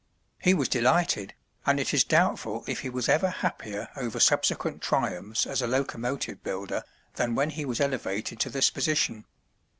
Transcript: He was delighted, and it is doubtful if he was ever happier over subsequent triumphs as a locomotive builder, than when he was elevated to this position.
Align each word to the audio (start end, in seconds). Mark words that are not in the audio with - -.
He 0.39 0.55
was 0.55 0.67
delighted, 0.67 1.35
and 1.63 1.79
it 1.79 1.93
is 1.93 2.03
doubtful 2.03 2.63
if 2.65 2.79
he 2.79 2.89
was 2.89 3.07
ever 3.07 3.29
happier 3.29 3.89
over 3.95 4.19
subsequent 4.19 4.81
triumphs 4.81 5.45
as 5.45 5.61
a 5.61 5.67
locomotive 5.67 6.43
builder, 6.43 6.83
than 7.17 7.35
when 7.35 7.51
he 7.51 7.65
was 7.65 7.79
elevated 7.79 8.39
to 8.39 8.49
this 8.49 8.71
position. 8.71 9.25